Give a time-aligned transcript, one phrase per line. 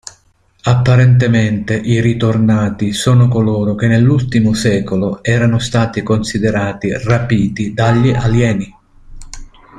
[0.63, 8.75] Apparentemente i "ritornati" sono coloro che nell'ultimo secolo erano stati considerati "rapiti" dagli alieni.